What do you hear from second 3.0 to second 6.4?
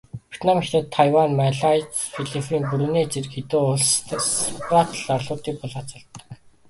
зэрэг хэд хэдэн улс Спратл арлуудыг булаацалддаг.